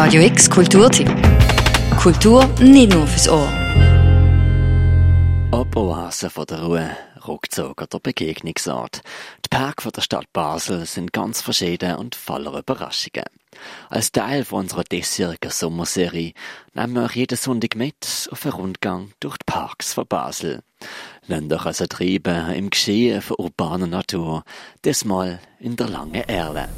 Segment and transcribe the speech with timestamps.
[0.00, 1.08] Radio X Kulturtipp.
[2.00, 3.52] Kultur nicht nur fürs Ohr.
[5.50, 9.00] Ob Oase von der Ruhe, Rückzug oder Begegnungsort.
[9.44, 13.24] Die Parks der Stadt Basel sind ganz verschieden und voller Überraschungen.
[13.90, 16.32] Als Teil von unserer diesjährigen Sommerserie
[16.74, 20.60] nehmen wir euch jeden Sonntag mit auf einen Rundgang durch die Parks von Basel.
[21.26, 24.44] Lasst euch also treiben im Geschehen von urbaner Natur,
[24.84, 26.68] diesmal in der Langen Erle.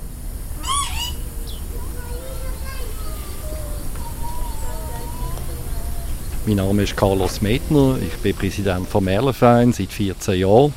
[6.47, 10.73] Mein Name ist Carlos Metner, ich bin Präsident vom Merlenverein seit 14 Jahren.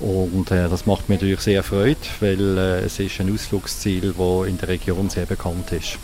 [0.00, 4.48] Und äh, das macht mir natürlich sehr Freude, weil äh, es ist ein Ausflugsziel, das
[4.48, 5.98] in der Region sehr bekannt ist.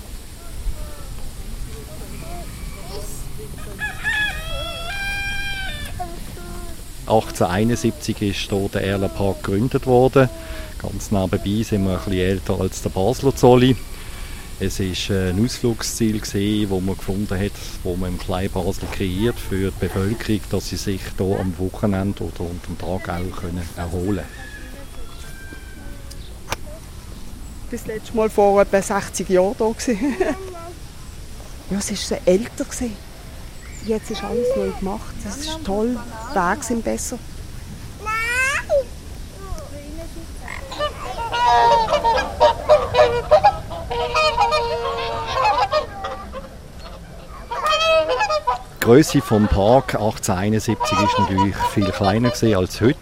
[7.06, 10.28] (1871) ist hier der Erlenpark gegründet worden.
[10.82, 13.76] Ganz nebenbei sind wir ein bisschen älter als der Basler Zolli.
[14.60, 17.52] Es war ein Ausflugsziel, das man gefunden hat,
[17.84, 22.40] wo man im Kleinbasel kreiert für die Bevölkerung, dass sie sich hier am Wochenende oder
[22.40, 24.48] unter dem Tag auch können erholen können.
[27.70, 29.94] Das letzte Mal vor etwa 60 Jahren hier.
[31.70, 32.66] ja, es war so älter.
[33.86, 35.14] Jetzt ist alles neu gemacht.
[35.26, 35.96] Es ist toll.
[36.32, 37.18] Die Wege sind besser.
[48.77, 52.96] Die Größe des Park 1871 ist natürlich viel kleiner als heute.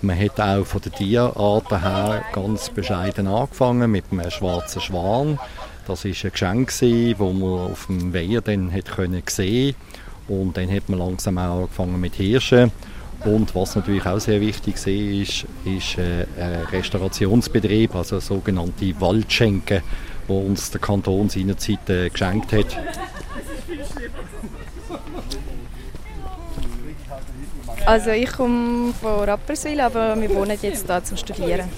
[0.00, 5.40] Man hat auch von den Tierarten her ganz bescheiden angefangen mit einem schwarzen Schwan.
[5.88, 8.84] Das war ein Geschenk, das man auf dem Weiher dann hat
[9.28, 9.74] sehen
[10.28, 12.70] Und dann hat man langsam auch angefangen mit Hirschen.
[13.24, 19.82] Und was natürlich auch sehr wichtig ist, ist äh, ein Restaurationsbetrieb, also sogenannte Waldschenken,
[20.28, 22.76] wo uns der Kanton seinerzeit äh, geschenkt hat.
[27.84, 31.68] Also ich komme von Rapperswil, aber wir wohnen jetzt hier zum Studieren.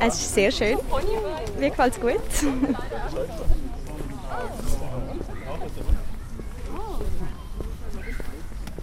[0.00, 0.78] Es ist sehr schön.
[1.58, 2.20] Mir gefällt es gut.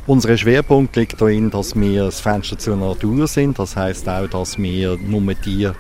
[0.07, 3.59] Unser Schwerpunkt liegt darin, dass wir das Fenster zur Natur sind.
[3.59, 5.72] Das heißt auch, dass wir nur die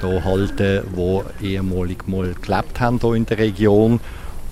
[0.00, 4.00] hier halten, die ehemalig mal gelebt haben hier in der Region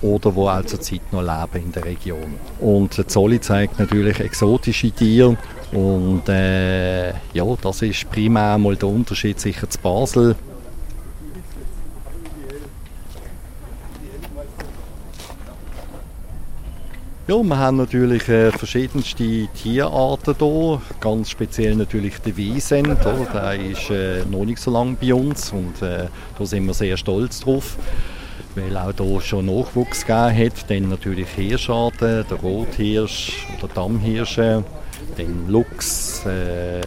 [0.03, 2.35] oder wo auch zurzeit noch leben in der Region.
[2.59, 5.37] Und der Zolli zeigt natürlich exotische Tiere
[5.71, 10.35] und äh, ja, das ist primär mal der Unterschied sicher zu Basel.
[17.25, 20.81] Ja, wir haben natürlich äh, verschiedenste Tierarten hier.
[20.99, 22.97] Ganz speziell natürlich der Wiesent.
[23.05, 26.97] Der ist äh, noch nicht so lange bei uns und äh, da sind wir sehr
[26.97, 27.77] stolz drauf
[28.55, 30.69] weil auch hier schon Nachwuchs gegeben hat.
[30.69, 34.63] Dann natürlich Hirscharten, der Rothirsch oder Dammhirsche,
[35.17, 36.81] dann Luchs, äh,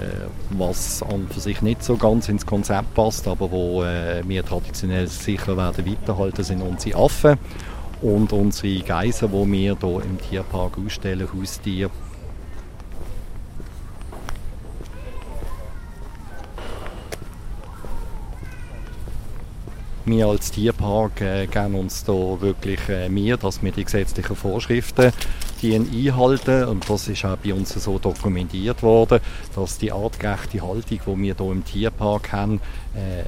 [0.51, 5.07] was an für sich nicht so ganz ins Konzept passt, aber wo äh, wir traditionell
[5.07, 7.39] sicher werden weiterhalten, sind unsere Affen
[8.03, 11.91] und unsere Geiser, die wir hier im Tierpark ausstellen, Haustiere.
[20.09, 25.13] Wir als Tierpark äh, geben uns da wirklich äh, mehr, dass wir die gesetzlichen Vorschriften
[25.63, 29.19] die einhalten und das ist auch bei uns so dokumentiert worden,
[29.57, 32.61] dass die artgerechte Haltung, die wir hier im Tierpark haben,
[32.95, 33.25] äh,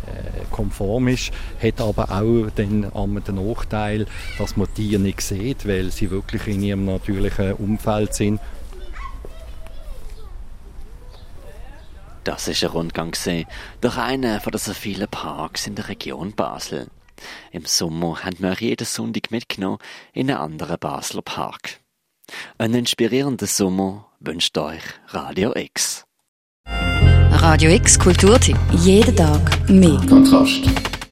[0.52, 4.06] konform ist, hat aber auch den, den Nachteil,
[4.38, 8.40] dass man Tiere nicht sieht, weil sie wirklich in ihrem natürlichen Umfeld sind
[12.28, 13.16] Das ist ein Rundgang
[13.80, 16.88] durch einen von den so vielen Parks in der Region Basel.
[17.52, 19.78] Im Sommer haben wir jeden Sonntag mitgenommen
[20.12, 21.80] in einen anderen Basler Park.
[22.58, 26.04] Einen inspirierenden Sommer wünscht euch Radio X.
[26.66, 28.58] Radio X Kulturtipp.
[28.72, 29.98] Jeden Tag mehr.
[30.06, 30.87] Kontrast.